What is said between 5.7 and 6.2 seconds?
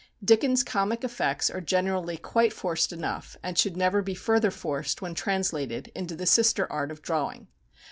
into